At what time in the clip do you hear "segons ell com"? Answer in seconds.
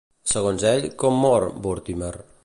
0.29-1.21